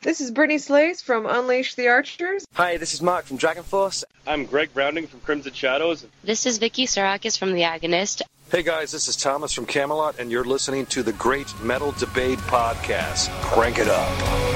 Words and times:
This 0.00 0.20
is 0.20 0.30
Brittney 0.30 0.60
Slayes 0.60 1.02
from 1.02 1.26
Unleash 1.26 1.74
the 1.74 1.88
Archers. 1.88 2.46
Hi, 2.52 2.76
this 2.76 2.94
is 2.94 3.02
Mark 3.02 3.24
from 3.24 3.36
Dragon 3.36 3.64
Force. 3.64 4.04
I'm 4.28 4.44
Greg 4.44 4.72
Browning 4.72 5.08
from 5.08 5.18
Crimson 5.20 5.52
Shadows. 5.52 6.06
This 6.22 6.46
is 6.46 6.58
Vicky 6.58 6.86
Psarakis 6.86 7.36
from 7.36 7.52
The 7.52 7.62
Agonist. 7.62 8.22
Hey 8.48 8.62
guys, 8.62 8.92
this 8.92 9.08
is 9.08 9.16
Thomas 9.16 9.52
from 9.52 9.66
Kamelot, 9.66 10.20
and 10.20 10.30
you're 10.30 10.44
listening 10.44 10.86
to 10.86 11.02
the 11.02 11.12
Great 11.14 11.52
Metal 11.62 11.90
Debate 11.98 12.38
Podcast. 12.38 13.28
Crank 13.42 13.80
it 13.80 13.88
up. 13.88 14.47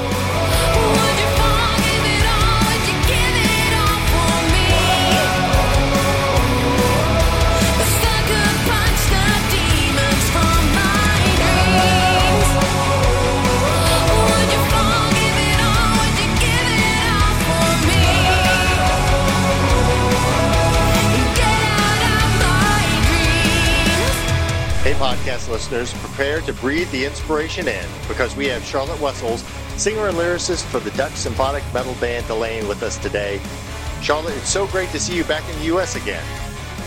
Podcast 25.22 25.48
listeners, 25.48 25.92
prepare 25.94 26.40
to 26.40 26.52
breathe 26.54 26.90
the 26.90 27.04
inspiration 27.04 27.68
in 27.68 27.84
because 28.08 28.34
we 28.34 28.46
have 28.46 28.64
Charlotte 28.64 29.00
Wessels, 29.00 29.42
singer 29.76 30.08
and 30.08 30.16
lyricist 30.16 30.64
for 30.64 30.80
the 30.80 30.90
Dutch 30.92 31.12
symphonic 31.12 31.62
metal 31.72 31.94
band 32.00 32.26
Delain, 32.26 32.66
with 32.68 32.82
us 32.82 32.98
today. 32.98 33.40
Charlotte, 34.00 34.36
it's 34.36 34.48
so 34.48 34.66
great 34.66 34.88
to 34.90 34.98
see 34.98 35.16
you 35.16 35.24
back 35.24 35.48
in 35.48 35.58
the 35.60 35.66
U.S. 35.66 35.94
again. 35.94 36.24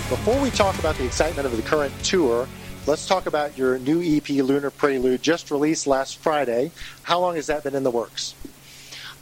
Before 0.10 0.40
we 0.42 0.50
talk 0.50 0.78
about 0.80 0.96
the 0.96 1.06
excitement 1.06 1.46
of 1.46 1.56
the 1.56 1.64
current 1.64 1.94
tour, 2.04 2.48
let's 2.88 3.08
talk 3.08 3.26
about 3.26 3.58
your 3.58 3.80
new 3.80 4.02
EP, 4.02 4.28
Lunar 4.30 4.70
Prelude, 4.70 5.22
just 5.22 5.50
released 5.50 5.88
last 5.88 6.18
Friday. 6.18 6.72
How 7.04 7.20
long 7.20 7.36
has 7.36 7.48
that 7.48 7.64
been 7.64 7.76
in 7.76 7.84
the 7.84 7.92
works? 7.92 8.36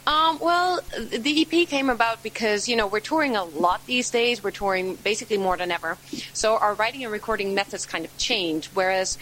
Um, 0.06 0.38
well, 0.38 0.80
the 0.98 1.42
EP 1.42 1.66
came 1.68 1.88
about 1.88 2.22
because, 2.22 2.68
you 2.68 2.76
know, 2.76 2.86
we're 2.86 3.00
touring 3.00 3.36
a 3.36 3.44
lot 3.44 3.86
these 3.86 4.10
days. 4.10 4.44
We're 4.44 4.50
touring 4.50 4.96
basically 4.96 5.38
more 5.38 5.56
than 5.56 5.70
ever. 5.70 5.96
So 6.34 6.56
our 6.58 6.74
writing 6.74 7.04
and 7.04 7.12
recording 7.12 7.54
methods 7.54 7.86
kind 7.86 8.04
of 8.04 8.16
changed. 8.18 8.70
Whereas 8.74 9.16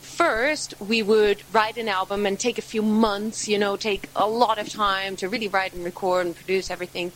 first 0.00 0.74
we 0.80 1.02
would 1.02 1.42
write 1.52 1.76
an 1.76 1.88
album 1.88 2.24
and 2.24 2.38
take 2.38 2.58
a 2.58 2.62
few 2.62 2.82
months, 2.82 3.48
you 3.48 3.58
know, 3.58 3.76
take 3.76 4.08
a 4.14 4.28
lot 4.28 4.58
of 4.58 4.68
time 4.68 5.16
to 5.16 5.28
really 5.28 5.48
write 5.48 5.74
and 5.74 5.84
record 5.84 6.26
and 6.26 6.36
produce 6.36 6.70
everything. 6.70 7.10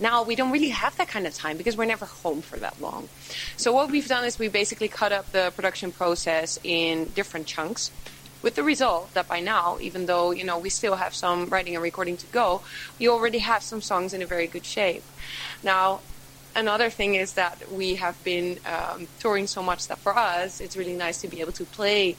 Now 0.00 0.22
we 0.22 0.36
don't 0.36 0.50
really 0.50 0.68
have 0.68 0.96
that 0.98 1.08
kind 1.08 1.26
of 1.26 1.34
time 1.34 1.56
because 1.56 1.76
we're 1.76 1.86
never 1.86 2.04
home 2.04 2.42
for 2.42 2.56
that 2.58 2.80
long. 2.80 3.08
So 3.56 3.72
what 3.72 3.90
we've 3.90 4.06
done 4.06 4.24
is 4.24 4.38
we 4.38 4.48
basically 4.48 4.88
cut 4.88 5.10
up 5.10 5.32
the 5.32 5.52
production 5.56 5.90
process 5.90 6.58
in 6.62 7.06
different 7.14 7.46
chunks 7.46 7.90
with 8.42 8.54
the 8.54 8.62
result 8.62 9.12
that 9.14 9.28
by 9.28 9.40
now, 9.40 9.78
even 9.80 10.06
though 10.06 10.30
you 10.30 10.44
know 10.44 10.58
we 10.58 10.70
still 10.70 10.96
have 10.96 11.14
some 11.14 11.46
writing 11.46 11.74
and 11.74 11.82
recording 11.82 12.16
to 12.18 12.26
go, 12.26 12.62
we 12.98 13.08
already 13.08 13.38
have 13.38 13.62
some 13.62 13.80
songs 13.80 14.12
in 14.12 14.22
a 14.22 14.26
very 14.26 14.46
good 14.46 14.64
shape. 14.64 15.04
Now, 15.62 16.00
another 16.54 16.90
thing 16.90 17.14
is 17.14 17.34
that 17.34 17.70
we 17.72 17.96
have 17.96 18.22
been 18.24 18.58
um, 18.64 19.08
touring 19.18 19.46
so 19.46 19.62
much 19.62 19.88
that 19.88 19.98
for 19.98 20.16
us, 20.16 20.60
it's 20.60 20.76
really 20.76 20.94
nice 20.94 21.20
to 21.22 21.28
be 21.28 21.40
able 21.40 21.52
to 21.52 21.64
play 21.64 22.16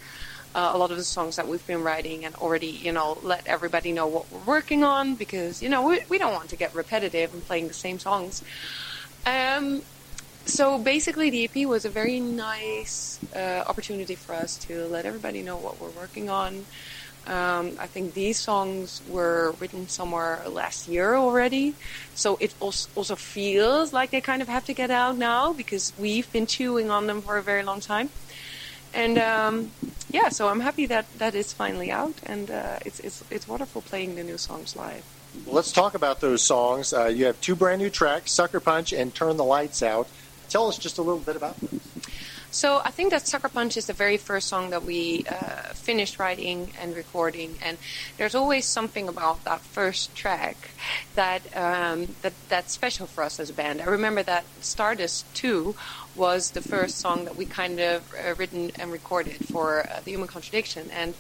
uh, 0.56 0.72
a 0.74 0.78
lot 0.78 0.92
of 0.92 0.98
the 0.98 1.04
songs 1.04 1.36
that 1.36 1.48
we've 1.48 1.66
been 1.68 1.84
writing 1.84 2.26
and 2.26 2.36
already, 2.36 2.68
you 2.68 2.92
know, 2.92 3.20
let 3.22 3.46
everybody 3.48 3.92
know 3.92 4.08
what 4.08 4.32
we're 4.32 4.40
working 4.40 4.84
on 4.84 5.16
because 5.16 5.62
you 5.62 5.70
know 5.70 5.88
we, 5.88 6.02
we 6.10 6.18
don't 6.18 6.34
want 6.34 6.50
to 6.50 6.56
get 6.56 6.74
repetitive 6.74 7.34
and 7.34 7.46
playing 7.46 7.68
the 7.68 7.74
same 7.74 8.00
songs. 8.00 8.44
Um, 9.26 9.84
so 10.46 10.78
basically, 10.80 11.30
the 11.30 11.44
EP 11.46 11.68
was 11.68 11.86
a 11.86 11.90
very 11.90 12.20
nice 12.20 13.20
uh, 13.36 13.64
opportunity 13.68 14.16
for 14.16 14.34
us 14.34 14.58
to 14.68 14.86
let 14.88 15.06
everybody 15.06 15.42
know 15.42 15.58
what 15.58 15.80
we're 15.80 15.90
working 15.90 16.30
on. 16.30 16.66
Um, 17.28 17.78
I 17.80 17.86
think 17.86 18.16
these 18.16 18.40
songs 18.40 19.02
were 19.08 19.54
written 19.60 19.88
somewhere 19.88 20.42
last 20.48 20.88
year 20.88 21.16
already, 21.16 21.76
so 22.16 22.38
it 22.40 22.56
also 22.60 23.16
feels 23.16 23.94
like 23.94 24.10
they 24.10 24.22
kind 24.22 24.42
of 24.42 24.48
have 24.48 24.66
to 24.66 24.74
get 24.74 24.90
out 24.90 25.16
now 25.18 25.54
because 25.54 25.94
we've 26.00 26.32
been 26.32 26.48
chewing 26.48 26.90
on 26.90 27.06
them 27.06 27.22
for 27.22 27.38
a 27.38 27.44
very 27.44 27.62
long 27.62 27.82
time. 27.82 28.10
And 28.94 29.20
um, 29.20 29.72
yeah, 30.10 30.30
so 30.30 30.48
I'm 30.48 30.62
happy 30.62 30.88
that 30.88 31.06
that 31.20 31.36
is 31.36 31.54
finally 31.54 31.92
out, 31.92 32.16
and 32.26 32.50
uh, 32.50 32.80
it's 32.84 33.00
it's 33.02 33.24
it's 33.30 33.48
wonderful 33.48 33.82
playing 33.82 34.16
the 34.16 34.24
new 34.24 34.38
songs 34.38 34.76
live. 34.76 35.04
Let's 35.46 35.72
talk 35.72 35.94
about 35.94 36.22
those 36.22 36.42
songs. 36.42 36.94
Uh, 36.94 37.06
you 37.06 37.26
have 37.26 37.40
two 37.42 37.56
brand 37.56 37.82
new 37.82 37.92
tracks, 37.92 38.32
Sucker 38.32 38.60
Punch 38.60 38.92
and 38.94 39.14
Turn 39.14 39.38
the 39.38 39.44
Lights 39.44 39.84
Out. 39.84 40.08
Tell 40.50 40.68
us 40.68 40.78
just 40.78 40.98
a 40.98 41.02
little 41.02 41.22
bit 41.22 41.36
about 41.36 41.60
those. 41.62 41.80
So 42.52 42.82
I 42.84 42.90
think 42.90 43.12
that 43.12 43.28
Sucker 43.28 43.48
Punch 43.50 43.78
is 43.78 43.86
the 43.86 43.94
very 43.94 44.18
first 44.18 44.48
song 44.48 44.72
that 44.72 44.84
we 44.84 45.24
uh, 45.30 45.74
finished 45.74 46.18
writing 46.18 46.72
and 46.82 46.96
recording, 46.96 47.60
and 47.62 47.78
there's 48.18 48.34
always 48.34 48.66
something 48.66 49.08
about 49.08 49.44
that 49.44 49.62
first 49.62 50.16
track 50.16 50.72
that 51.14 51.42
um, 51.56 52.16
that 52.24 52.34
that's 52.50 52.74
special 52.74 53.06
for 53.06 53.24
us 53.24 53.40
as 53.40 53.52
a 53.52 53.54
band. 53.54 53.82
I 53.82 53.86
remember 53.86 54.24
that 54.24 54.46
Stardust 54.62 55.32
Two 55.36 55.76
was 56.16 56.52
the 56.52 56.62
first 56.62 56.98
song 56.98 57.26
that 57.26 57.36
we 57.36 57.46
kind 57.46 57.80
of 57.80 58.12
uh, 58.16 58.34
written 58.34 58.72
and 58.80 58.92
recorded 58.92 59.46
for 59.46 59.88
uh, 59.88 60.00
the 60.04 60.10
Human 60.10 60.28
Contradiction, 60.28 60.90
and 60.92 61.14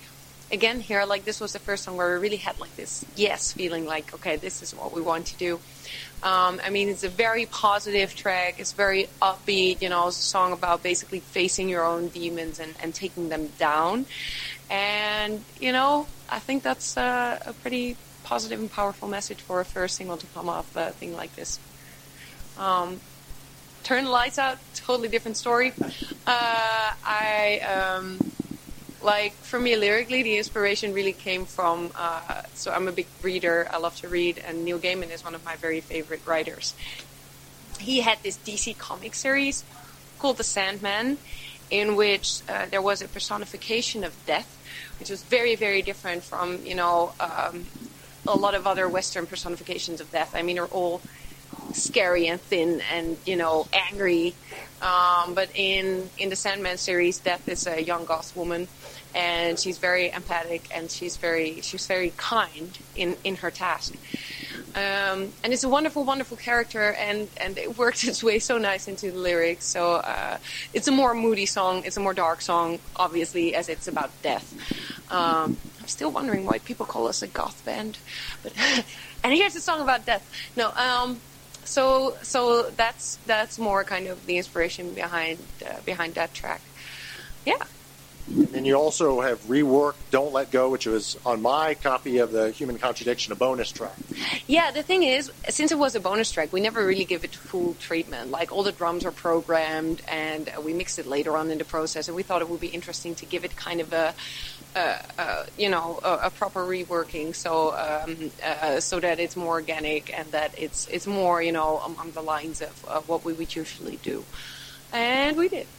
again 0.51 0.79
here 0.79 1.05
like 1.05 1.25
this 1.25 1.39
was 1.39 1.53
the 1.53 1.59
first 1.59 1.83
song 1.83 1.95
where 1.97 2.13
we 2.15 2.21
really 2.21 2.37
had 2.37 2.59
like 2.59 2.75
this 2.75 3.05
yes 3.15 3.53
feeling 3.53 3.85
like 3.85 4.13
okay 4.13 4.35
this 4.35 4.61
is 4.61 4.73
what 4.75 4.93
we 4.93 5.01
want 5.01 5.25
to 5.27 5.37
do. 5.37 5.59
Um, 6.21 6.59
i 6.63 6.69
mean 6.69 6.89
it's 6.89 7.03
a 7.03 7.09
very 7.09 7.45
positive 7.45 8.15
track. 8.15 8.59
It's 8.59 8.73
very 8.73 9.07
upbeat 9.21 9.81
you 9.81 9.89
know 9.89 10.07
it's 10.07 10.19
a 10.19 10.21
song 10.21 10.51
about 10.51 10.83
basically 10.83 11.19
facing 11.19 11.69
your 11.69 11.85
own 11.85 12.09
demons 12.09 12.59
and, 12.59 12.73
and 12.81 12.93
taking 12.93 13.29
them 13.29 13.47
down. 13.57 14.05
And 14.69 15.43
you 15.59 15.71
know 15.71 16.07
i 16.29 16.39
think 16.39 16.63
that's 16.63 16.97
uh, 16.97 17.39
a 17.45 17.53
pretty 17.53 17.95
positive 18.23 18.59
and 18.59 18.71
powerful 18.71 19.07
message 19.07 19.39
for 19.39 19.59
a 19.59 19.65
first 19.65 19.95
single 19.95 20.17
to 20.17 20.27
come 20.27 20.49
off 20.49 20.75
a 20.75 20.91
thing 20.91 21.15
like 21.15 21.35
this. 21.35 21.59
Um, 22.59 22.99
turn 23.83 24.05
the 24.05 24.11
lights 24.11 24.37
out 24.37 24.59
totally 24.75 25.07
different 25.07 25.37
story. 25.37 25.73
Uh, 26.27 26.91
i 27.03 27.59
um, 27.61 28.19
like 29.01 29.33
for 29.33 29.59
me 29.59 29.75
lyrically 29.75 30.23
the 30.23 30.37
inspiration 30.37 30.93
really 30.93 31.13
came 31.13 31.45
from 31.45 31.91
uh, 31.95 32.41
so 32.53 32.71
i'm 32.71 32.87
a 32.87 32.91
big 32.91 33.07
reader. 33.21 33.67
I 33.71 33.77
love 33.77 33.95
to 33.97 34.07
read 34.07 34.41
and 34.45 34.65
neil 34.65 34.79
gaiman 34.79 35.11
is 35.11 35.23
one 35.23 35.35
of 35.35 35.43
my 35.45 35.55
very 35.55 35.81
favorite 35.81 36.21
writers. 36.25 36.73
He 37.79 38.01
had 38.01 38.21
this 38.23 38.37
dc 38.37 38.77
comic 38.77 39.15
series 39.15 39.63
called 40.19 40.37
the 40.37 40.43
sandman 40.43 41.17
in 41.71 41.95
which 41.95 42.41
uh, 42.49 42.65
there 42.65 42.81
was 42.81 43.01
a 43.01 43.07
personification 43.07 44.03
of 44.03 44.13
death 44.25 44.57
which 44.99 45.09
was 45.09 45.23
very 45.23 45.55
very 45.55 45.81
different 45.81 46.23
from 46.23 46.65
you 46.65 46.75
know 46.75 47.13
um, 47.19 47.65
a 48.27 48.35
lot 48.35 48.53
of 48.53 48.67
other 48.67 48.87
western 48.87 49.25
personifications 49.25 50.01
of 50.01 50.11
death. 50.11 50.31
I 50.35 50.41
mean 50.41 50.55
they're 50.57 50.65
all 50.65 51.01
scary 51.73 52.27
and 52.27 52.39
thin 52.41 52.81
and 52.91 53.17
you 53.25 53.35
know 53.35 53.67
angry. 53.73 54.35
Um, 54.81 55.33
but 55.33 55.49
in 55.55 56.09
in 56.17 56.29
the 56.29 56.35
sandman 56.35 56.77
series 56.77 57.19
death 57.19 57.47
is 57.49 57.67
a 57.67 57.83
young 57.83 58.05
goth 58.05 58.35
woman 58.35 58.67
and 59.15 59.59
she's 59.59 59.77
very 59.77 60.11
empathic 60.11 60.67
and 60.73 60.89
she's 60.89 61.17
very 61.17 61.61
she's 61.61 61.85
very 61.87 62.13
kind 62.17 62.77
in 62.95 63.15
in 63.23 63.37
her 63.37 63.51
task. 63.51 63.95
Um, 64.75 65.33
and 65.43 65.51
it's 65.51 65.63
a 65.63 65.69
wonderful 65.69 66.03
wonderful 66.03 66.37
character 66.37 66.93
and 66.93 67.27
and 67.37 67.57
it 67.57 67.77
works 67.77 68.03
its 68.07 68.23
way 68.23 68.39
so 68.39 68.57
nice 68.57 68.87
into 68.87 69.11
the 69.11 69.17
lyrics. 69.17 69.65
So 69.65 69.95
uh, 69.95 70.37
it's 70.73 70.87
a 70.87 70.91
more 70.91 71.13
moody 71.13 71.45
song 71.45 71.83
it's 71.85 71.97
a 71.97 72.01
more 72.01 72.13
dark 72.13 72.41
song 72.41 72.79
obviously 72.95 73.55
as 73.55 73.69
it's 73.69 73.87
about 73.87 74.11
death. 74.21 74.53
Um, 75.11 75.57
i'm 75.81 75.87
still 75.87 76.11
wondering 76.11 76.45
why 76.45 76.59
people 76.59 76.85
call 76.85 77.07
us 77.07 77.23
a 77.23 77.27
goth 77.27 77.65
band 77.65 77.97
but 78.43 78.53
and 79.23 79.33
here's 79.33 79.55
a 79.55 79.61
song 79.61 79.81
about 79.81 80.05
death. 80.05 80.29
No 80.55 80.71
um, 80.71 81.19
so 81.69 82.17
so 82.23 82.69
that's 82.71 83.17
that's 83.25 83.59
more 83.59 83.83
kind 83.83 84.07
of 84.07 84.25
the 84.25 84.37
inspiration 84.37 84.93
behind 84.93 85.37
uh, 85.65 85.79
behind 85.85 86.15
that 86.15 86.33
track 86.33 86.61
yeah 87.45 87.63
and 88.53 88.65
you 88.65 88.75
also 88.75 89.21
have 89.21 89.39
reworked 89.43 89.95
Don't 90.11 90.33
Let 90.33 90.51
Go, 90.51 90.69
which 90.69 90.85
was 90.85 91.17
on 91.25 91.41
my 91.41 91.73
copy 91.73 92.19
of 92.19 92.31
the 92.31 92.51
Human 92.51 92.77
Contradiction, 92.77 93.33
a 93.33 93.35
bonus 93.35 93.71
track. 93.71 93.95
Yeah, 94.45 94.71
the 94.71 94.83
thing 94.83 95.03
is, 95.03 95.31
since 95.49 95.71
it 95.71 95.79
was 95.79 95.95
a 95.95 95.99
bonus 95.99 96.31
track, 96.31 96.53
we 96.53 96.61
never 96.61 96.85
really 96.85 97.05
give 97.05 97.23
it 97.23 97.35
full 97.35 97.73
treatment. 97.75 98.29
Like, 98.29 98.51
all 98.51 98.63
the 98.63 98.71
drums 98.71 99.03
are 99.05 99.11
programmed, 99.11 100.01
and 100.07 100.49
we 100.63 100.73
mixed 100.73 100.99
it 100.99 101.07
later 101.07 101.35
on 101.35 101.49
in 101.49 101.57
the 101.57 101.65
process, 101.65 102.07
and 102.07 102.15
we 102.15 102.23
thought 102.23 102.41
it 102.41 102.49
would 102.49 102.59
be 102.59 102.67
interesting 102.67 103.15
to 103.15 103.25
give 103.25 103.43
it 103.45 103.55
kind 103.55 103.81
of 103.81 103.93
a. 103.93 104.13
Uh, 104.75 104.97
uh, 105.17 105.45
you 105.57 105.67
know, 105.67 105.99
a, 106.03 106.27
a, 106.27 106.29
proper 106.29 106.63
reworking, 106.63 107.33
so 107.33 107.73
um, 107.73 108.29
uh, 108.43 108.79
so 108.79 108.99
that 108.99 109.19
it's 109.19 109.35
more 109.35 109.53
organic 109.53 110.15
and 110.17 110.31
that 110.31 110.53
it's 110.57 110.87
it's 110.89 111.07
more, 111.07 111.41
you 111.41 111.51
know, 111.51 111.81
along 111.83 112.11
the 112.13 112.21
lines 112.21 112.61
of, 112.61 112.85
of 112.85 113.09
what 113.09 113.25
we 113.25 113.33
would 113.33 113.55
usually 113.55 113.97
do, 114.03 114.23
and 114.93 115.37
we 115.37 115.49
did. 115.49 115.67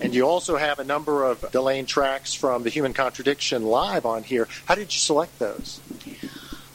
And 0.00 0.14
you 0.14 0.22
also 0.22 0.56
have 0.56 0.78
a 0.78 0.84
number 0.84 1.24
of 1.24 1.40
Delain 1.52 1.86
tracks 1.86 2.32
from 2.32 2.62
the 2.62 2.70
Human 2.70 2.94
Contradiction 2.94 3.62
live 3.62 4.06
on 4.06 4.22
here. 4.22 4.48
How 4.64 4.74
did 4.74 4.92
you 4.94 4.98
select 4.98 5.38
those? 5.38 5.80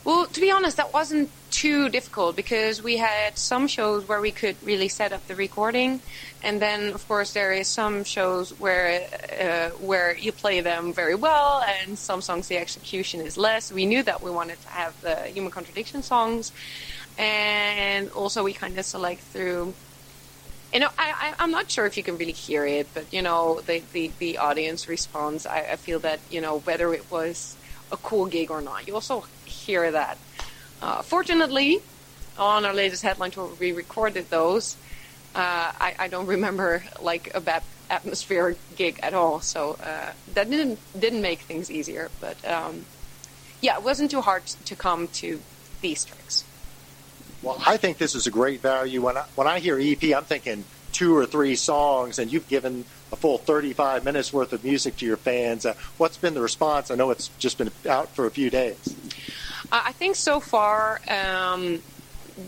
Well, 0.04 0.28
to 0.28 0.40
be 0.40 0.52
honest, 0.52 0.78
that 0.78 0.94
wasn't 0.94 1.32
too 1.62 1.90
difficult 1.90 2.36
because 2.36 2.82
we 2.82 2.98
had 2.98 3.38
some 3.38 3.68
shows 3.68 4.08
where 4.08 4.20
we 4.20 4.32
could 4.32 4.58
really 4.64 4.88
set 4.90 5.14
up 5.14 5.24
the 5.28 5.36
recording, 5.36 6.02
and 6.42 6.60
then 6.60 6.92
of 6.98 7.08
course 7.08 7.34
there 7.34 7.54
is 7.54 7.68
some 7.68 8.04
shows 8.04 8.50
where 8.60 8.88
uh, 9.40 9.70
where 9.90 10.18
you 10.18 10.32
play 10.32 10.62
them 10.62 10.92
very 10.92 11.14
well, 11.14 11.64
and 11.74 12.00
some 12.00 12.20
songs 12.20 12.48
the 12.48 12.58
execution 12.58 13.22
is 13.22 13.38
less. 13.38 13.72
We 13.72 13.86
knew 13.86 14.02
that 14.10 14.24
we 14.24 14.32
wanted 14.32 14.60
to 14.64 14.70
have 14.70 14.94
the 15.02 15.16
human 15.36 15.52
contradiction 15.52 16.02
songs, 16.02 16.52
and 17.20 18.10
also 18.22 18.44
we 18.44 18.54
kind 18.54 18.76
of 18.80 18.86
select 18.86 19.22
through. 19.22 19.76
You 20.74 20.80
know, 20.80 20.90
I, 20.98 21.08
I, 21.24 21.28
I'm 21.44 21.52
not 21.52 21.70
sure 21.70 21.86
if 21.86 21.96
you 21.96 22.02
can 22.02 22.18
really 22.18 22.40
hear 22.48 22.66
it, 22.66 22.88
but 22.96 23.06
you 23.14 23.22
know, 23.22 23.62
the, 23.68 23.84
the, 23.94 24.10
the 24.18 24.38
audience 24.40 24.88
response. 24.88 25.46
I, 25.46 25.60
I 25.74 25.76
feel 25.76 26.00
that 26.00 26.20
you 26.32 26.42
know 26.42 26.58
whether 26.68 26.92
it 26.92 27.06
was 27.12 27.56
a 27.92 27.98
cool 27.98 28.26
gig 28.26 28.50
or 28.50 28.62
not, 28.62 28.88
you 28.88 28.96
also 28.96 29.26
hear 29.46 29.92
that. 29.92 30.18
Uh, 30.82 31.02
fortunately, 31.02 31.80
on 32.38 32.66
our 32.66 32.74
latest 32.74 33.04
headline 33.04 33.32
tour, 33.32 33.50
we 33.60 33.72
recorded 33.72 34.30
those. 34.30 34.76
Uh, 35.36 35.72
I, 35.80 35.96
I 36.00 36.08
don't 36.08 36.28
remember 36.28 36.84
like 37.02 37.34
a 37.34 37.42
bad 37.42 37.64
atmosphere 37.90 38.56
gig 38.76 39.00
at 39.04 39.14
all, 39.14 39.42
so 39.42 39.78
uh, 39.84 40.12
that 40.34 40.50
didn't 40.50 40.80
didn't 41.00 41.22
make 41.22 41.40
things 41.40 41.70
easier. 41.70 42.10
But 42.20 42.44
um, 42.48 42.86
yeah, 43.62 43.78
it 43.78 43.84
wasn't 43.84 44.12
too 44.12 44.22
hard 44.22 44.46
to 44.46 44.76
come 44.76 45.08
to 45.08 45.40
these 45.82 46.04
tracks. 46.04 46.44
Well, 47.42 47.62
I 47.66 47.78
think 47.78 47.98
this 47.98 48.14
is 48.14 48.28
a 48.28 48.32
great 48.32 48.62
value. 48.62 49.02
When 49.02 49.18
I, 49.18 49.26
when 49.36 49.48
I 49.48 49.60
hear 49.60 49.80
EP, 49.80 50.04
I'm 50.16 50.24
thinking 50.24 50.64
two 50.92 51.16
or 51.16 51.26
three 51.26 51.56
songs, 51.56 52.20
and 52.20 52.32
you've 52.32 52.48
given 52.48 52.86
a 53.12 53.16
full 53.16 53.38
35 53.38 54.06
minutes 54.06 54.32
worth 54.32 54.54
of 54.54 54.64
music 54.64 54.98
to 54.98 55.06
your 55.06 55.18
fans. 55.18 55.66
Uh, 55.66 55.74
what's 55.98 56.18
been 56.18 56.34
the 56.34 56.42
response? 56.42 56.92
I 56.92 56.96
know 56.96 57.10
it's 57.12 57.30
just 57.40 57.58
been 57.58 57.72
out 57.90 58.10
for 58.10 58.26
a 58.26 58.32
few 58.32 58.50
days. 58.50 58.96
I 59.72 59.92
think 59.94 60.16
so 60.16 60.40
far. 60.40 61.00
Um, 61.08 61.82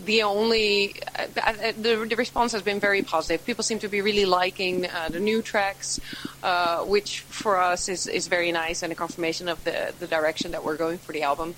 the 0.04 0.22
only 0.22 0.94
uh, 1.18 1.26
uh, 1.40 1.72
the, 1.80 2.06
the 2.08 2.16
response 2.16 2.52
has 2.52 2.62
been 2.62 2.80
very 2.80 3.02
positive. 3.02 3.44
People 3.44 3.64
seem 3.64 3.78
to 3.80 3.88
be 3.88 4.00
really 4.00 4.24
liking 4.24 4.86
uh, 4.86 5.08
the 5.10 5.20
new 5.20 5.42
tracks, 5.42 6.00
uh, 6.42 6.80
which 6.84 7.20
for 7.20 7.58
us 7.58 7.88
is, 7.88 8.06
is 8.06 8.26
very 8.28 8.52
nice 8.52 8.82
and 8.82 8.92
a 8.92 8.96
confirmation 8.96 9.48
of 9.48 9.62
the 9.64 9.94
the 10.00 10.06
direction 10.06 10.52
that 10.52 10.64
we're 10.64 10.76
going 10.76 10.98
for 10.98 11.12
the 11.12 11.22
album. 11.22 11.54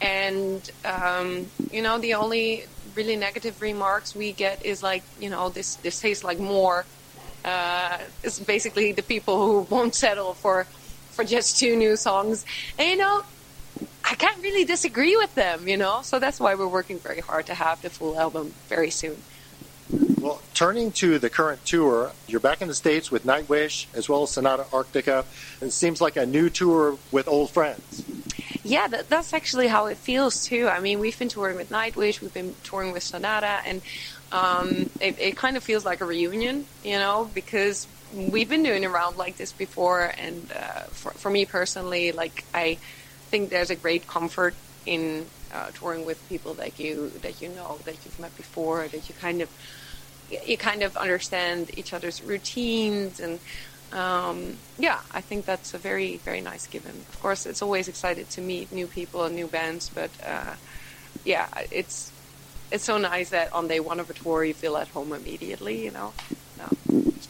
And 0.00 0.68
um, 0.84 1.46
you 1.70 1.82
know, 1.82 1.98
the 1.98 2.14
only 2.14 2.64
really 2.94 3.16
negative 3.16 3.60
remarks 3.62 4.14
we 4.14 4.32
get 4.32 4.64
is 4.64 4.82
like, 4.82 5.02
you 5.20 5.30
know, 5.30 5.48
this 5.48 5.76
this 5.76 6.00
tastes 6.00 6.24
like 6.24 6.38
more. 6.38 6.84
Uh, 7.44 7.98
it's 8.22 8.38
basically 8.38 8.92
the 8.92 9.02
people 9.02 9.36
who 9.46 9.60
won't 9.74 9.94
settle 9.94 10.34
for 10.34 10.64
for 11.10 11.24
just 11.24 11.58
two 11.58 11.76
new 11.76 11.96
songs. 11.96 12.44
And 12.78 12.88
you 12.88 12.96
know, 12.96 13.22
I 14.12 14.14
can't 14.14 14.42
really 14.42 14.66
disagree 14.66 15.16
with 15.16 15.34
them, 15.34 15.66
you 15.66 15.78
know. 15.78 16.02
So 16.02 16.18
that's 16.18 16.38
why 16.38 16.54
we're 16.54 16.68
working 16.68 16.98
very 16.98 17.20
hard 17.20 17.46
to 17.46 17.54
have 17.54 17.80
the 17.80 17.88
full 17.88 18.20
album 18.20 18.52
very 18.68 18.90
soon. 18.90 19.16
Well, 20.20 20.42
turning 20.52 20.92
to 20.92 21.18
the 21.18 21.30
current 21.30 21.64
tour, 21.64 22.12
you're 22.28 22.38
back 22.38 22.60
in 22.60 22.68
the 22.68 22.74
States 22.74 23.10
with 23.10 23.24
Nightwish 23.24 23.86
as 23.94 24.10
well 24.10 24.24
as 24.24 24.32
Sonata 24.32 24.64
Arctica. 24.64 25.24
And 25.62 25.68
it 25.68 25.72
seems 25.72 26.02
like 26.02 26.16
a 26.16 26.26
new 26.26 26.50
tour 26.50 26.98
with 27.10 27.26
old 27.26 27.52
friends. 27.52 28.04
Yeah, 28.62 28.86
that, 28.88 29.08
that's 29.08 29.32
actually 29.32 29.68
how 29.68 29.86
it 29.86 29.96
feels 29.96 30.44
too. 30.44 30.68
I 30.68 30.80
mean, 30.80 30.98
we've 30.98 31.18
been 31.18 31.30
touring 31.30 31.56
with 31.56 31.70
Nightwish, 31.70 32.20
we've 32.20 32.34
been 32.34 32.54
touring 32.64 32.92
with 32.92 33.02
Sonata, 33.02 33.62
and 33.64 33.80
um, 34.30 34.90
it, 35.00 35.18
it 35.18 35.36
kind 35.38 35.56
of 35.56 35.64
feels 35.64 35.86
like 35.86 36.02
a 36.02 36.04
reunion, 36.04 36.66
you 36.84 36.98
know, 36.98 37.30
because 37.32 37.86
we've 38.14 38.50
been 38.50 38.62
doing 38.62 38.84
around 38.84 39.16
like 39.16 39.38
this 39.38 39.52
before. 39.52 40.12
And 40.18 40.52
uh, 40.54 40.80
for, 40.90 41.12
for 41.12 41.30
me 41.30 41.46
personally, 41.46 42.12
like, 42.12 42.44
I 42.52 42.76
think 43.32 43.48
there's 43.48 43.70
a 43.70 43.74
great 43.86 44.06
comfort 44.06 44.54
in 44.84 45.24
uh, 45.54 45.70
touring 45.72 46.04
with 46.04 46.18
people 46.28 46.52
that 46.54 46.78
you 46.78 47.08
that 47.24 47.40
you 47.40 47.48
know 47.48 47.78
that 47.86 47.96
you've 48.04 48.20
met 48.20 48.34
before 48.36 48.86
that 48.88 49.08
you 49.08 49.14
kind 49.26 49.40
of 49.40 49.48
you 50.46 50.56
kind 50.58 50.82
of 50.82 50.94
understand 50.98 51.70
each 51.78 51.94
other's 51.96 52.22
routines 52.22 53.20
and 53.20 53.40
um, 53.92 54.56
yeah 54.78 55.00
I 55.12 55.22
think 55.22 55.46
that's 55.46 55.72
a 55.72 55.78
very 55.78 56.18
very 56.28 56.42
nice 56.42 56.66
given. 56.66 56.94
Of 57.12 57.16
course 57.22 57.46
it's 57.46 57.62
always 57.62 57.88
excited 57.88 58.28
to 58.36 58.40
meet 58.42 58.70
new 58.70 58.86
people 58.86 59.24
and 59.24 59.34
new 59.34 59.46
bands 59.46 59.88
but 59.88 60.10
uh, 60.26 60.54
yeah 61.24 61.48
it's 61.70 62.12
it's 62.72 62.84
so 62.84 62.98
nice 62.98 63.30
that 63.30 63.52
on 63.52 63.68
day 63.68 63.80
one 63.80 64.00
of 64.00 64.10
a 64.10 64.14
tour 64.14 64.44
you 64.44 64.54
feel 64.54 64.76
at 64.76 64.88
home 64.88 65.12
immediately 65.12 65.84
you 65.84 65.90
know 65.90 66.12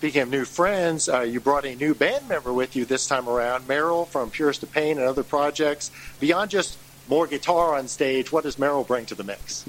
Speaking 0.03 0.23
of 0.23 0.31
new 0.31 0.45
friends, 0.45 1.09
uh, 1.09 1.21
you 1.21 1.39
brought 1.39 1.65
a 1.65 1.77
new 1.77 1.95
band 1.95 2.29
member 2.29 2.53
with 2.53 2.75
you 2.75 2.85
this 2.85 3.07
time 3.07 3.29
around, 3.29 3.69
Merel 3.69 4.05
from 4.05 4.31
Purest 4.31 4.65
of 4.65 4.73
Pain 4.73 4.99
and 4.99 5.07
other 5.07 5.23
projects. 5.23 5.93
Beyond 6.19 6.51
just 6.51 6.77
more 7.09 7.29
guitar 7.29 7.77
on 7.77 7.87
stage, 7.87 8.33
what 8.33 8.43
does 8.43 8.59
Merel 8.59 8.83
bring 8.83 9.07
to 9.07 9.15
the 9.15 9.23
mix? 9.23 9.65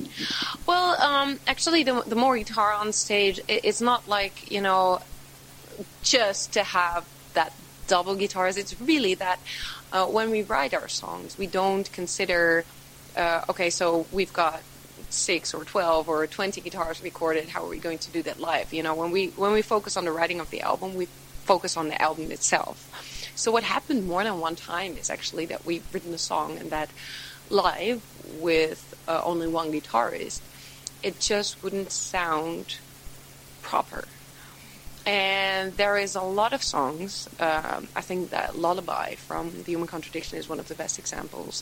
Well, 0.66 1.00
um, 1.00 1.40
actually, 1.46 1.84
the, 1.84 2.02
the 2.08 2.16
more 2.16 2.36
guitar 2.36 2.74
on 2.74 2.94
stage, 2.94 3.38
it, 3.48 3.64
it's 3.64 3.80
not 3.80 4.08
like, 4.08 4.52
you 4.52 4.60
know, 4.60 5.02
just 6.02 6.54
to 6.54 6.64
have 6.64 7.06
that 7.36 7.54
double 7.88 8.16
guitars. 8.16 8.58
It's 8.58 8.82
really 8.82 9.14
that 9.14 9.40
uh, 9.92 10.08
when 10.08 10.32
we 10.32 10.42
write 10.42 10.74
our 10.74 10.88
songs, 10.88 11.38
we 11.38 11.46
don't 11.46 11.92
consider, 11.92 12.66
uh, 13.16 13.46
okay, 13.50 13.70
so 13.70 14.08
we've 14.12 14.34
got 14.34 14.64
six 15.14 15.54
or 15.54 15.64
12 15.64 16.10
or 16.10 16.26
20 16.28 16.62
guitars 16.62 17.02
recorded 17.02 17.50
how 17.50 17.64
are 17.64 17.70
we 17.70 17.78
going 17.78 18.00
to 18.00 18.12
do 18.12 18.24
that 18.24 18.40
live? 18.40 18.74
You 18.74 18.84
know 18.84 18.96
when 18.96 19.12
we 19.12 19.28
when 19.30 19.54
we 19.54 19.62
focus 19.62 19.98
on 19.98 20.06
the 20.06 20.12
writing 20.12 20.40
of 20.40 20.50
the 20.50 20.62
album 20.62 20.96
we 20.96 21.08
focus 21.46 21.78
on 21.78 21.90
the 21.90 22.02
album 22.02 22.32
itself. 22.32 22.90
So 23.36 23.52
what 23.52 23.64
happened 23.64 24.08
more 24.08 24.24
than 24.24 24.40
one 24.40 24.56
time 24.56 24.96
is 24.98 25.10
actually 25.10 25.46
that 25.48 25.66
we've 25.66 25.86
written 25.94 26.14
a 26.14 26.18
song 26.18 26.58
and 26.58 26.72
that 26.72 26.90
live 27.50 28.02
with 28.40 28.82
uh, 29.08 29.22
only 29.24 29.48
one 29.48 29.72
guitarist 29.72 30.42
it 31.04 31.20
just 31.20 31.62
wouldn't 31.62 31.92
sound 31.92 32.78
proper. 33.62 34.06
And 35.06 35.76
there 35.76 35.98
is 35.98 36.16
a 36.16 36.22
lot 36.22 36.54
of 36.54 36.64
songs 36.64 37.28
um, 37.40 37.90
i 37.94 38.02
think 38.02 38.30
that 38.30 38.58
lullaby 38.58 39.16
from 39.16 39.52
the 39.64 39.72
human 39.72 39.88
contradiction 39.88 40.38
is 40.38 40.48
one 40.48 40.62
of 40.62 40.70
the 40.70 40.76
best 40.76 40.98
examples 40.98 41.62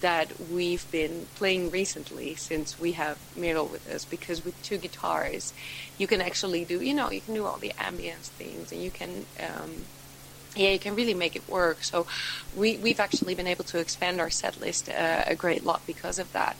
that 0.00 0.28
we've 0.50 0.90
been 0.90 1.26
playing 1.36 1.70
recently 1.70 2.34
since 2.34 2.78
we 2.78 2.92
have 2.92 3.18
Merel 3.36 3.66
with 3.66 3.88
us 3.88 4.04
because 4.04 4.44
with 4.44 4.60
two 4.62 4.78
guitars 4.78 5.52
you 5.98 6.06
can 6.06 6.20
actually 6.20 6.64
do 6.64 6.80
you 6.80 6.94
know 6.94 7.10
you 7.10 7.20
can 7.20 7.34
do 7.34 7.44
all 7.44 7.58
the 7.58 7.72
ambience 7.78 8.28
things 8.30 8.72
and 8.72 8.82
you 8.82 8.90
can 8.90 9.26
um, 9.40 9.84
yeah 10.56 10.70
you 10.70 10.78
can 10.78 10.94
really 10.94 11.14
make 11.14 11.36
it 11.36 11.48
work. 11.48 11.82
So 11.82 12.06
we, 12.56 12.76
we've 12.76 13.00
actually 13.00 13.34
been 13.34 13.46
able 13.46 13.64
to 13.64 13.78
expand 13.78 14.20
our 14.20 14.30
set 14.30 14.60
list 14.60 14.88
uh, 14.88 15.24
a 15.26 15.34
great 15.34 15.64
lot 15.64 15.82
because 15.86 16.18
of 16.18 16.32
that. 16.32 16.56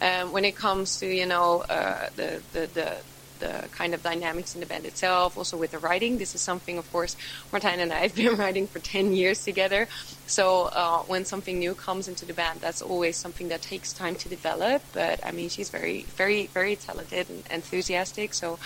Um, 0.00 0.32
when 0.32 0.44
it 0.44 0.56
comes 0.56 0.98
to 1.00 1.06
you 1.06 1.26
know 1.26 1.62
uh, 1.62 2.08
the, 2.16 2.42
the, 2.52 2.68
the 2.72 2.96
the 3.40 3.68
kind 3.72 3.94
of 3.94 4.02
dynamics 4.02 4.54
in 4.54 4.60
the 4.60 4.66
band 4.66 4.86
itself, 4.86 5.36
also 5.36 5.56
with 5.56 5.72
the 5.72 5.78
writing. 5.78 6.18
This 6.18 6.34
is 6.34 6.40
something, 6.40 6.78
of 6.78 6.90
course, 6.92 7.16
Martijn 7.52 7.78
and 7.78 7.92
I 7.92 8.00
have 8.00 8.14
been 8.14 8.36
writing 8.42 8.66
for 8.66 8.78
10 8.78 9.12
years 9.12 9.44
together. 9.44 9.88
So 10.26 10.64
uh, 10.72 10.98
when 11.02 11.24
something 11.24 11.58
new 11.58 11.74
comes 11.74 12.08
into 12.08 12.24
the 12.24 12.34
band, 12.34 12.60
that's 12.60 12.82
always 12.82 13.16
something 13.16 13.48
that 13.48 13.62
takes 13.62 13.92
time 13.92 14.14
to 14.16 14.28
develop. 14.28 14.82
But 14.92 15.24
I 15.24 15.32
mean, 15.32 15.48
she's 15.48 15.70
very, 15.70 16.02
very, 16.16 16.46
very 16.48 16.76
talented 16.76 17.28
and 17.30 17.44
enthusiastic. 17.50 18.34
So 18.34 18.58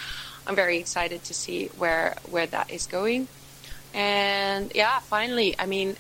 I'm 0.47 0.57
very 0.57 0.79
excited 0.79 1.25
to 1.25 1.35
see 1.35 1.67
where 1.79 2.17
where 2.31 2.47
that 2.47 2.71
is 2.71 2.87
going. 2.87 3.29
And 3.93 4.73
yeah, 4.75 5.01
finally, 5.01 5.55
I 5.59 5.67
mean, 5.67 5.97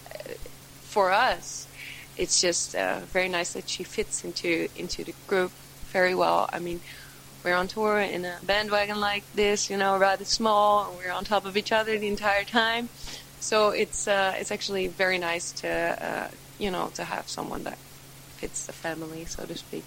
for 0.83 1.12
us, 1.12 1.66
it's 2.16 2.40
just 2.40 2.75
uh, 2.75 3.00
very 3.12 3.28
nice 3.28 3.52
that 3.52 3.68
she 3.68 3.85
fits 3.85 4.25
into 4.25 4.68
into 4.76 5.04
the 5.04 5.14
group 5.26 5.52
very 5.92 6.14
well. 6.14 6.49
I 6.52 6.59
mean, 6.59 6.80
we're 7.44 7.54
on 7.54 7.68
tour 7.68 7.99
in 8.00 8.25
a 8.25 8.38
bandwagon 8.42 9.00
like 9.00 9.25
this, 9.35 9.70
you 9.70 9.76
know, 9.76 9.99
rather 9.99 10.25
small, 10.25 10.88
and 10.88 10.99
we're 10.99 11.12
on 11.12 11.25
top 11.25 11.47
of 11.47 11.56
each 11.56 11.73
other 11.73 11.99
the 11.99 12.09
entire 12.09 12.44
time. 12.44 12.88
So 13.40 13.70
it's 13.70 14.06
uh, 14.06 14.35
it's 14.38 14.52
actually 14.52 14.87
very 14.88 15.18
nice 15.18 15.52
to 15.52 15.68
uh, 15.68 16.28
you 16.59 16.70
know 16.70 16.90
to 16.94 17.04
have 17.04 17.28
someone 17.28 17.64
that 17.64 17.78
fits 18.37 18.66
the 18.66 18.73
family, 18.73 19.25
so 19.25 19.44
to 19.44 19.56
speak. 19.56 19.85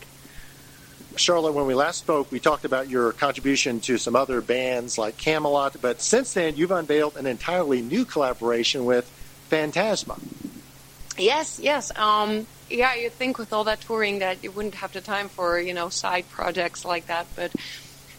Charlotte, 1.15 1.53
when 1.53 1.67
we 1.67 1.75
last 1.75 2.00
spoke, 2.00 2.31
we 2.31 2.39
talked 2.39 2.65
about 2.65 2.89
your 2.89 3.12
contribution 3.12 3.79
to 3.81 3.98
some 4.00 4.15
other 4.15 4.41
bands 4.41 4.98
like 4.98 5.17
Kamelot, 5.17 5.79
but 5.79 6.01
since 6.01 6.33
then 6.33 6.55
you've 6.55 6.72
unveiled 6.72 7.17
an 7.17 7.27
entirely 7.27 7.81
new 7.81 8.03
collaboration 8.03 8.86
with 8.86 9.05
Phantasma. 9.50 10.17
Yes, 11.17 11.60
yes. 11.60 11.95
Um, 11.95 12.48
yeah, 12.74 12.96
you'd 12.96 13.13
think 13.13 13.38
with 13.38 13.53
all 13.53 13.63
that 13.65 13.82
touring 13.82 14.20
that 14.20 14.44
you 14.44 14.51
wouldn't 14.51 14.75
have 14.75 14.92
the 14.94 15.01
time 15.01 15.30
for 15.30 15.60
you 15.60 15.74
know 15.74 15.89
side 15.89 16.27
projects 16.30 16.84
like 16.84 17.08
that, 17.08 17.27
but 17.36 17.51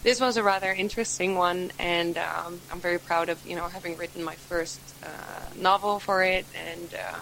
this 0.03 0.21
was 0.21 0.37
a 0.37 0.43
rather 0.43 0.73
interesting 0.73 1.35
one, 1.35 1.73
and 1.79 2.17
um, 2.19 2.61
I'm 2.71 2.81
very 2.81 2.99
proud 2.99 3.29
of 3.29 3.45
you 3.47 3.57
know 3.57 3.69
having 3.69 3.97
written 3.97 4.23
my 4.23 4.35
first 4.35 4.81
uh, 5.03 5.09
novel 5.57 5.99
for 5.99 6.23
it, 6.23 6.47
and 6.55 6.95
uh, 6.95 7.19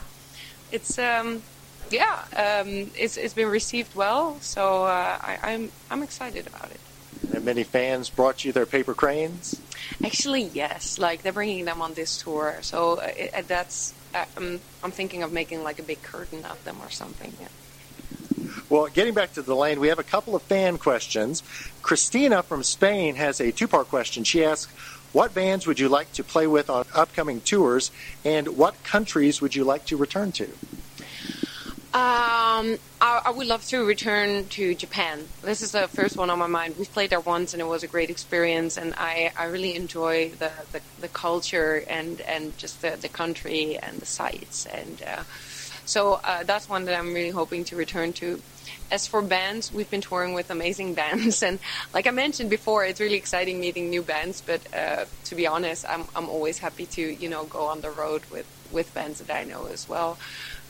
it's 0.71 0.99
um, 0.99 1.43
yeah, 1.91 2.25
um, 2.37 2.91
it's 2.97 3.17
it's 3.17 3.35
been 3.35 3.49
received 3.49 3.95
well, 3.95 4.39
so 4.41 4.85
uh, 4.85 5.19
I, 5.21 5.39
I'm 5.43 5.73
I'm 5.91 6.03
excited 6.03 6.47
about 6.47 6.71
it. 6.71 6.81
And 7.33 7.45
many 7.45 7.63
fans 7.63 8.11
brought 8.11 8.45
you 8.45 8.53
their 8.53 8.67
paper 8.67 8.95
cranes. 8.95 9.61
Actually, 10.05 10.43
yes. 10.43 10.99
Like 10.99 11.23
they're 11.23 11.33
bringing 11.33 11.65
them 11.65 11.81
on 11.81 11.95
this 11.95 12.21
tour, 12.21 12.59
so 12.63 12.99
uh, 12.99 13.11
it, 13.17 13.49
that's. 13.49 13.95
I'm, 14.15 14.61
I'm 14.83 14.91
thinking 14.91 15.23
of 15.23 15.33
making 15.33 15.63
like 15.63 15.79
a 15.79 15.83
big 15.83 16.03
curtain 16.03 16.45
of 16.45 16.63
them 16.65 16.77
or 16.83 16.91
something. 16.91 17.33
Yeah. 17.41 17.49
Well, 18.69 18.87
getting 18.87 19.13
back 19.13 19.35
to 19.35 19.43
Delain, 19.43 19.79
we 19.79 19.89
have 19.89 19.99
a 19.99 20.05
couple 20.05 20.35
of 20.35 20.43
fan 20.43 20.79
questions. 20.79 21.43
Christina 21.83 22.43
from 22.43 22.63
Spain 22.63 23.17
has 23.17 23.41
a 23.41 23.53
two 23.53 23.69
part 23.69 23.89
question. 23.89 24.25
She 24.25 24.45
asks, 24.45 24.73
What 25.13 25.35
bands 25.35 25.67
would 25.67 25.79
you 25.79 25.89
like 25.89 26.13
to 26.15 26.25
play 26.25 26.47
with 26.47 26.71
on 26.71 26.87
upcoming 26.95 27.41
tours, 27.41 27.91
and 28.25 28.57
what 28.57 28.83
countries 28.83 29.43
would 29.43 29.55
you 29.55 29.65
like 29.65 29.85
to 29.87 29.97
return 29.97 30.33
to? 30.33 30.49
Um, 31.95 32.79
I, 33.03 33.21
I, 33.27 33.31
would 33.33 33.47
love 33.47 33.67
to 33.67 33.85
return 33.85 34.47
to 34.49 34.75
Japan. 34.75 35.29
This 35.43 35.61
is 35.61 35.73
the 35.73 35.89
first 35.89 36.17
one 36.17 36.31
on 36.31 36.39
my 36.39 36.47
mind. 36.47 36.77
We've 36.79 36.91
played 36.91 37.11
there 37.11 37.21
once, 37.21 37.53
and 37.53 37.61
it 37.61 37.67
was 37.67 37.83
a 37.83 37.87
great 37.87 38.09
experience. 38.09 38.79
And 38.79 38.95
I, 38.97 39.31
I 39.39 39.45
really 39.45 39.77
enjoy 39.77 40.31
the, 40.31 40.51
the, 40.73 40.81
the 41.03 41.09
culture 41.09 41.85
and, 41.87 42.23
and 42.23 42.57
just 42.57 42.81
the, 42.81 42.97
the 42.99 43.11
country 43.11 43.77
and 43.77 43.99
the 43.99 44.07
sights. 44.07 44.65
And 44.65 45.03
uh, 45.07 45.25
so 45.85 46.15
uh, 46.25 46.45
that's 46.45 46.67
one 46.67 46.87
that 46.87 46.99
I'm 46.99 47.13
really 47.13 47.29
hoping 47.29 47.65
to 47.65 47.77
return 47.77 48.15
to. 48.15 48.41
As 48.91 49.07
for 49.07 49.21
bands, 49.21 49.71
we've 49.71 49.91
been 49.91 50.01
touring 50.01 50.33
with 50.33 50.51
amazing 50.51 50.95
bands, 51.03 51.43
and 51.43 51.59
like 51.93 52.07
I 52.07 52.11
mentioned 52.11 52.49
before, 52.49 52.87
it's 52.87 53.01
really 53.01 53.17
exciting 53.17 53.61
meeting 53.61 53.91
new 53.91 54.03
bands. 54.03 54.41
But 54.41 54.63
uh, 54.75 55.05
to 55.25 55.35
be 55.35 55.47
honest, 55.47 55.85
I'm 55.87 56.05
I'm 56.17 56.29
always 56.29 56.59
happy 56.59 56.87
to 56.87 57.03
you 57.03 57.29
know 57.29 57.45
go 57.45 57.67
on 57.67 57.81
the 57.81 57.91
road 57.91 58.23
with 58.31 58.47
with 58.71 58.95
bands 58.95 59.21
that 59.21 59.35
I 59.35 59.45
know 59.45 59.67
as 59.67 59.89
well. 59.89 60.17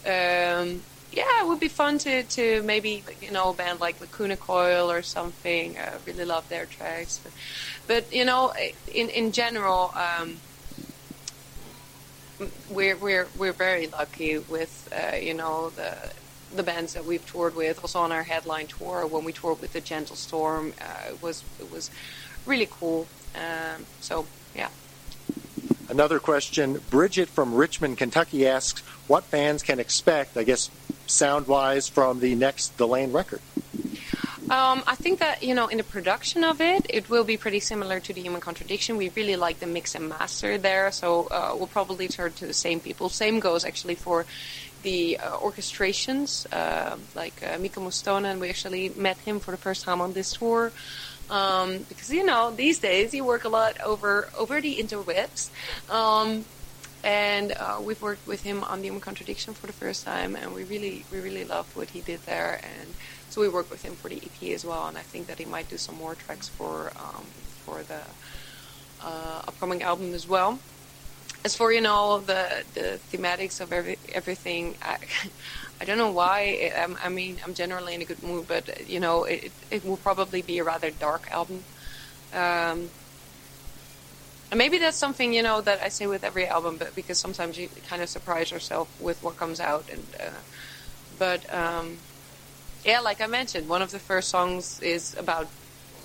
Um, 0.04 0.82
yeah, 1.12 1.42
it 1.42 1.46
would 1.46 1.60
be 1.60 1.68
fun 1.68 1.98
to, 1.98 2.22
to 2.22 2.62
maybe 2.62 3.04
you 3.20 3.30
know 3.30 3.50
a 3.50 3.54
band 3.54 3.80
like 3.80 4.00
Lacuna 4.00 4.36
Coil 4.36 4.90
or 4.90 5.02
something. 5.02 5.76
I 5.78 5.92
really 6.06 6.24
love 6.24 6.48
their 6.48 6.66
tracks, 6.66 7.20
but, 7.22 7.32
but 7.86 8.12
you 8.14 8.24
know, 8.24 8.52
in 8.92 9.10
in 9.10 9.32
general, 9.32 9.92
um, 9.94 10.38
we're 12.70 12.96
we're 12.96 13.28
we're 13.36 13.52
very 13.52 13.88
lucky 13.88 14.38
with 14.38 14.88
uh, 14.92 15.16
you 15.16 15.34
know 15.34 15.70
the 15.70 15.96
the 16.54 16.62
bands 16.62 16.94
that 16.94 17.04
we've 17.04 17.26
toured 17.26 17.54
with. 17.54 17.78
Also 17.82 17.98
on 17.98 18.10
our 18.10 18.22
headline 18.22 18.66
tour, 18.66 19.06
when 19.06 19.24
we 19.24 19.32
toured 19.32 19.60
with 19.60 19.74
the 19.74 19.80
Gentle 19.80 20.16
Storm, 20.16 20.72
uh, 20.80 21.10
it 21.10 21.22
was 21.22 21.44
it 21.60 21.70
was 21.70 21.90
really 22.46 22.68
cool. 22.70 23.06
Um, 23.34 23.84
so 24.00 24.26
yeah. 24.54 24.68
Another 25.88 26.18
question. 26.18 26.80
Bridget 26.88 27.28
from 27.28 27.54
Richmond, 27.54 27.98
Kentucky 27.98 28.46
asks, 28.46 28.80
what 29.08 29.24
fans 29.24 29.62
can 29.62 29.78
expect, 29.78 30.38
I 30.38 30.44
guess, 30.44 30.70
sound 31.12 31.46
wise, 31.46 31.88
from 31.88 32.20
the 32.20 32.34
next 32.34 32.76
Delain 32.76 33.12
record? 33.12 33.40
Um, 34.50 34.82
I 34.86 34.96
think 34.96 35.20
that 35.20 35.42
you 35.42 35.54
know 35.54 35.68
in 35.68 35.78
the 35.78 35.84
production 35.84 36.44
of 36.44 36.60
it, 36.60 36.84
it 36.90 37.08
will 37.08 37.24
be 37.24 37.36
pretty 37.36 37.60
similar 37.60 38.00
to 38.00 38.12
the 38.12 38.20
Human 38.20 38.40
Contradiction. 38.40 38.96
We 38.96 39.08
really 39.10 39.36
like 39.36 39.60
the 39.60 39.66
mix 39.66 39.94
and 39.94 40.08
master 40.08 40.58
there, 40.58 40.90
so 40.92 41.28
uh, 41.30 41.54
we'll 41.56 41.68
probably 41.68 42.08
turn 42.08 42.32
to 42.34 42.46
the 42.46 42.52
same 42.52 42.80
people. 42.80 43.08
Same 43.08 43.40
goes 43.40 43.64
actually 43.64 43.94
for 43.94 44.26
the 44.82 45.18
uh, 45.18 45.38
orchestrations, 45.38 46.46
uh, 46.52 46.96
like 47.14 47.34
uh, 47.42 47.56
Mikko 47.58 47.80
Mustonen. 47.80 48.40
We 48.40 48.50
actually 48.50 48.90
met 48.90 49.16
him 49.18 49.40
for 49.40 49.52
the 49.52 49.56
first 49.56 49.84
time 49.84 50.00
on 50.00 50.12
this 50.12 50.32
tour. 50.34 50.72
Um, 51.30 51.78
because 51.88 52.10
you 52.12 52.24
know 52.26 52.50
these 52.50 52.78
days 52.78 53.14
you 53.14 53.24
work 53.24 53.44
a 53.44 53.48
lot 53.48 53.80
over 53.80 54.28
over 54.36 54.60
the 54.60 54.76
interwebs, 54.76 55.48
um, 55.88 56.44
and 57.04 57.52
uh, 57.52 57.80
we've 57.82 58.00
worked 58.00 58.26
with 58.26 58.42
him 58.42 58.62
on 58.64 58.80
the 58.80 58.86
Human 58.86 59.00
Contradiction 59.00 59.54
for 59.54 59.66
the 59.66 59.72
first 59.72 60.04
time, 60.04 60.36
and 60.36 60.54
we 60.54 60.64
really 60.64 61.04
we 61.10 61.20
really 61.20 61.44
loved 61.44 61.74
what 61.76 61.90
he 61.90 62.00
did 62.00 62.20
there, 62.26 62.60
and 62.62 62.88
so 63.30 63.40
we 63.40 63.48
worked 63.48 63.70
with 63.70 63.82
him 63.82 63.94
for 63.94 64.08
the 64.08 64.16
EP 64.16 64.50
as 64.50 64.64
well, 64.64 64.86
and 64.86 64.96
I 64.96 65.02
think 65.02 65.26
that 65.26 65.38
he 65.38 65.44
might 65.44 65.68
do 65.68 65.78
some 65.78 65.96
more 65.96 66.14
tracks 66.14 66.48
for 66.48 66.92
um, 66.96 67.24
for 67.64 67.82
the 67.82 68.02
uh, 69.02 69.42
upcoming 69.48 69.82
album 69.82 70.14
as 70.14 70.28
well. 70.28 70.58
As 71.44 71.56
for 71.56 71.72
you 71.72 71.80
know 71.80 72.20
the 72.20 72.62
the 72.74 73.00
thematics 73.10 73.60
of 73.60 73.72
every, 73.72 73.98
everything, 74.12 74.76
I, 74.80 74.98
I 75.80 75.84
don't 75.84 75.98
know 75.98 76.12
why. 76.12 76.70
I, 76.76 77.06
I 77.06 77.08
mean, 77.08 77.38
I'm 77.44 77.54
generally 77.54 77.94
in 77.94 78.02
a 78.02 78.04
good 78.04 78.22
mood, 78.22 78.46
but 78.46 78.88
you 78.88 79.00
know, 79.00 79.24
it 79.24 79.50
it 79.72 79.84
will 79.84 79.96
probably 79.96 80.42
be 80.42 80.58
a 80.58 80.64
rather 80.64 80.90
dark 80.90 81.28
album. 81.32 81.64
Um, 82.32 82.90
and 84.52 84.58
maybe 84.58 84.76
that's 84.76 84.98
something 84.98 85.32
you 85.32 85.42
know 85.42 85.62
that 85.62 85.80
I 85.82 85.88
say 85.88 86.06
with 86.06 86.24
every 86.24 86.46
album, 86.46 86.76
but 86.76 86.94
because 86.94 87.18
sometimes 87.18 87.58
you 87.58 87.70
kind 87.88 88.02
of 88.02 88.10
surprise 88.10 88.50
yourself 88.50 88.86
with 89.00 89.22
what 89.22 89.38
comes 89.38 89.60
out. 89.60 89.88
And 89.90 90.04
uh, 90.20 90.28
but 91.18 91.52
um, 91.54 91.96
yeah, 92.84 93.00
like 93.00 93.22
I 93.22 93.28
mentioned, 93.28 93.66
one 93.66 93.80
of 93.80 93.92
the 93.92 93.98
first 93.98 94.28
songs 94.28 94.78
is 94.80 95.16
about 95.16 95.48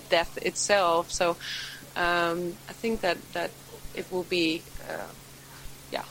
death 0.08 0.38
itself. 0.38 1.12
So 1.12 1.32
um, 1.98 2.56
I 2.70 2.72
think 2.72 3.02
that 3.02 3.18
that 3.34 3.52
it 3.94 4.10
will 4.14 4.24
be. 4.24 4.62
Uh, 4.90 5.12
yeah. 5.92 6.06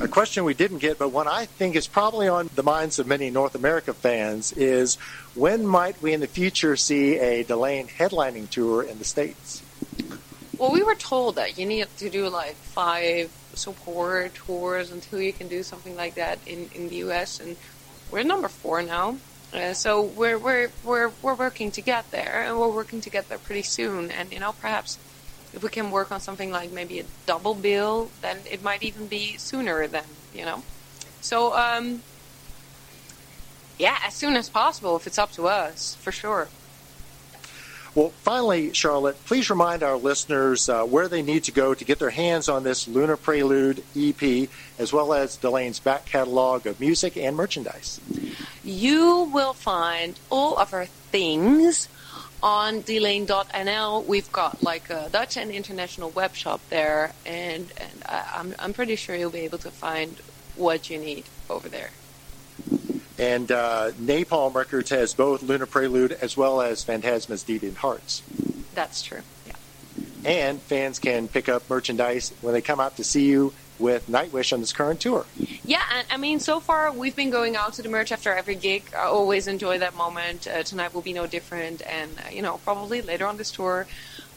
a 0.00 0.06
question 0.06 0.44
we 0.44 0.54
didn't 0.54 0.78
get, 0.78 1.00
but 1.00 1.08
one 1.08 1.26
I 1.26 1.46
think 1.46 1.74
is 1.74 1.88
probably 1.88 2.28
on 2.28 2.48
the 2.54 2.62
minds 2.62 3.00
of 3.00 3.08
many 3.08 3.28
North 3.28 3.56
America 3.56 3.92
fans 3.92 4.52
is 4.52 4.94
when 5.34 5.66
might 5.66 6.00
we 6.00 6.12
in 6.12 6.20
the 6.20 6.28
future 6.28 6.76
see 6.76 7.18
a 7.18 7.42
Delain 7.42 7.88
headlining 7.88 8.48
tour 8.50 8.84
in 8.84 9.00
the 9.00 9.04
States? 9.04 9.64
Well, 10.62 10.70
we 10.70 10.84
were 10.84 10.94
told 10.94 11.34
that 11.34 11.58
you 11.58 11.66
need 11.66 11.88
to 11.96 12.08
do 12.08 12.28
like 12.28 12.54
five 12.54 13.32
support 13.52 14.32
tours 14.32 14.92
until 14.92 15.20
you 15.20 15.32
can 15.32 15.48
do 15.48 15.64
something 15.64 15.96
like 15.96 16.14
that 16.14 16.38
in, 16.46 16.70
in 16.72 16.88
the 16.88 16.98
US, 17.06 17.40
and 17.40 17.56
we're 18.12 18.22
number 18.22 18.46
four 18.46 18.80
now. 18.80 19.16
Uh, 19.52 19.72
so 19.72 20.02
we're, 20.02 20.38
we're, 20.38 20.70
we're, 20.84 21.10
we're 21.20 21.34
working 21.34 21.72
to 21.72 21.80
get 21.80 22.08
there, 22.12 22.44
and 22.46 22.60
we're 22.60 22.68
working 22.68 23.00
to 23.00 23.10
get 23.10 23.28
there 23.28 23.38
pretty 23.38 23.62
soon. 23.62 24.12
And, 24.12 24.32
you 24.32 24.38
know, 24.38 24.52
perhaps 24.52 25.00
if 25.52 25.64
we 25.64 25.68
can 25.68 25.90
work 25.90 26.12
on 26.12 26.20
something 26.20 26.52
like 26.52 26.70
maybe 26.70 27.00
a 27.00 27.04
double 27.26 27.56
bill, 27.56 28.12
then 28.20 28.38
it 28.48 28.62
might 28.62 28.84
even 28.84 29.08
be 29.08 29.36
sooner 29.38 29.88
than 29.88 30.04
you 30.32 30.44
know. 30.44 30.62
So 31.20 31.56
um, 31.56 32.02
yeah, 33.78 33.98
as 34.04 34.14
soon 34.14 34.36
as 34.36 34.48
possible 34.48 34.94
if 34.94 35.08
it's 35.08 35.18
up 35.18 35.32
to 35.32 35.48
us, 35.48 35.96
for 35.96 36.12
sure. 36.12 36.46
Well, 37.94 38.08
finally, 38.22 38.72
Charlotte, 38.72 39.22
please 39.26 39.50
remind 39.50 39.82
our 39.82 39.96
listeners 39.96 40.66
uh, 40.70 40.84
where 40.84 41.08
they 41.08 41.20
need 41.20 41.44
to 41.44 41.52
go 41.52 41.74
to 41.74 41.84
get 41.84 41.98
their 41.98 42.10
hands 42.10 42.48
on 42.48 42.64
this 42.64 42.88
Lunar 42.88 43.18
Prelude 43.18 43.84
EP, 43.94 44.48
as 44.78 44.94
well 44.94 45.12
as 45.12 45.36
Delain's 45.36 45.78
back 45.78 46.06
catalog 46.06 46.66
of 46.66 46.80
music 46.80 47.18
and 47.18 47.36
merchandise. 47.36 48.00
You 48.64 49.30
will 49.32 49.52
find 49.52 50.18
all 50.30 50.56
of 50.56 50.72
our 50.72 50.86
things 50.86 51.88
on 52.42 52.80
delain.nl. 52.80 54.06
we've 54.06 54.32
got 54.32 54.62
like 54.62 54.88
a 54.88 55.10
Dutch 55.12 55.36
and 55.36 55.50
international 55.50 56.08
web 56.10 56.34
shop 56.34 56.62
there, 56.70 57.12
and, 57.26 57.70
and 57.76 58.02
I, 58.06 58.32
I'm, 58.36 58.54
I'm 58.58 58.72
pretty 58.72 58.96
sure 58.96 59.14
you'll 59.14 59.30
be 59.30 59.40
able 59.40 59.58
to 59.58 59.70
find 59.70 60.16
what 60.56 60.88
you 60.88 60.98
need 60.98 61.24
over 61.50 61.68
there. 61.68 61.90
And 63.18 63.52
uh, 63.52 63.92
Napalm 63.92 64.54
Records 64.54 64.90
has 64.90 65.14
both 65.14 65.42
Lunar 65.42 65.66
Prelude 65.66 66.12
as 66.12 66.36
well 66.36 66.60
as 66.60 66.82
Phantasma's 66.82 67.44
Deviant 67.44 67.76
Hearts. 67.76 68.22
That's 68.74 69.02
true, 69.02 69.20
yeah. 69.46 69.54
And 70.24 70.60
fans 70.60 70.98
can 70.98 71.28
pick 71.28 71.48
up 71.48 71.68
merchandise 71.68 72.32
when 72.40 72.54
they 72.54 72.62
come 72.62 72.80
out 72.80 72.96
to 72.96 73.04
see 73.04 73.26
you 73.26 73.52
with 73.78 74.08
Nightwish 74.08 74.52
on 74.52 74.60
this 74.60 74.72
current 74.72 75.00
tour. 75.00 75.26
Yeah, 75.64 75.82
and 75.92 76.06
I 76.10 76.16
mean, 76.16 76.40
so 76.40 76.60
far 76.60 76.92
we've 76.92 77.16
been 77.16 77.30
going 77.30 77.56
out 77.56 77.74
to 77.74 77.82
the 77.82 77.88
merch 77.88 78.12
after 78.12 78.32
every 78.32 78.54
gig. 78.54 78.84
I 78.96 79.04
always 79.04 79.46
enjoy 79.46 79.78
that 79.78 79.94
moment. 79.96 80.46
Uh, 80.46 80.62
tonight 80.62 80.94
will 80.94 81.02
be 81.02 81.12
no 81.12 81.26
different, 81.26 81.82
and 81.86 82.10
uh, 82.18 82.30
you 82.30 82.42
know, 82.42 82.58
probably 82.64 83.02
later 83.02 83.26
on 83.26 83.36
this 83.36 83.50
tour. 83.50 83.86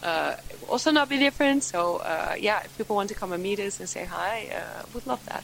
Uh, 0.03 0.35
will 0.61 0.69
also 0.69 0.91
not 0.91 1.09
be 1.09 1.17
different. 1.17 1.63
So 1.63 1.97
uh, 1.97 2.35
yeah, 2.37 2.61
if 2.63 2.77
people 2.77 2.95
want 2.95 3.09
to 3.09 3.15
come 3.15 3.31
and 3.31 3.41
meet 3.41 3.59
us 3.59 3.79
and 3.79 3.87
say 3.87 4.05
hi, 4.05 4.49
uh, 4.53 4.83
would 4.93 5.07
love 5.07 5.23
that. 5.25 5.43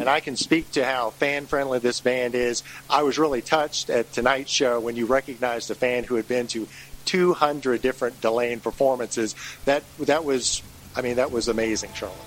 And 0.00 0.08
I 0.08 0.20
can 0.20 0.34
speak 0.34 0.72
to 0.72 0.84
how 0.84 1.10
fan 1.10 1.44
friendly 1.44 1.78
this 1.78 2.00
band 2.00 2.34
is. 2.34 2.62
I 2.88 3.02
was 3.02 3.18
really 3.18 3.42
touched 3.42 3.90
at 3.90 4.10
tonight's 4.14 4.50
show 4.50 4.80
when 4.80 4.96
you 4.96 5.04
recognized 5.04 5.70
a 5.70 5.74
fan 5.74 6.04
who 6.04 6.14
had 6.14 6.26
been 6.26 6.46
to 6.48 6.66
200 7.04 7.82
different 7.82 8.18
Delain 8.22 8.62
performances. 8.62 9.34
That 9.66 9.84
that 9.98 10.24
was 10.24 10.62
I 10.96 11.02
mean, 11.02 11.16
that 11.16 11.30
was 11.30 11.48
amazing, 11.48 11.92
Charlotte. 11.94 12.18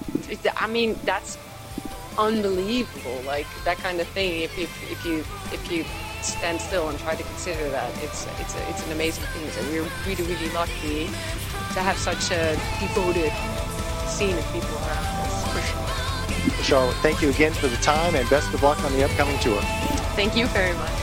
I 0.56 0.68
mean, 0.68 0.98
that's 1.04 1.38
unbelievable. 2.18 3.22
Like 3.26 3.48
that 3.66 3.78
kind 3.78 4.00
of 4.00 4.08
thing. 4.10 4.42
If, 4.42 4.58
if, 4.58 4.92
if 4.92 5.06
you 5.06 5.20
if 5.52 5.72
you 5.72 5.84
stand 6.22 6.62
still 6.62 6.90
and 6.90 6.98
try 7.00 7.16
to 7.16 7.24
consider 7.24 7.70
that, 7.72 7.92
it's 8.04 8.28
it's 8.40 8.56
a, 8.56 8.70
it's 8.70 8.86
an 8.86 8.92
amazing 8.92 9.24
thing. 9.26 9.50
So 9.50 9.62
we're 9.72 9.90
really 10.06 10.24
really 10.32 10.54
lucky 10.54 11.06
to 11.08 11.80
have 11.82 11.98
such 11.98 12.32
a 12.32 12.54
devoted 12.80 13.34
scene 14.08 14.38
of 14.38 14.46
people 14.54 14.70
around 14.70 15.06
us. 15.26 15.54
For 15.54 15.62
sure. 15.62 16.03
Charlotte, 16.62 16.96
thank 16.98 17.22
you 17.22 17.30
again 17.30 17.54
for 17.54 17.68
the 17.68 17.78
time 17.78 18.16
and 18.16 18.30
best 18.30 18.54
of 18.54 18.64
luck 18.64 18.82
on 18.84 18.92
the 18.94 19.04
upcoming 19.04 19.38
tour. 19.40 19.62
Thank 20.16 20.36
you 20.36 20.48
very 20.48 20.74
much. 20.78 21.03